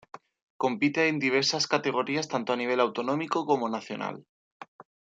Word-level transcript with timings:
Compite 0.57 1.07
en 1.09 1.19
diversas 1.19 1.67
categorías 1.67 2.27
tanto 2.27 2.53
a 2.53 2.55
nivel 2.55 2.79
autonómico 2.79 3.45
como 3.45 3.69
nacional. 3.69 4.25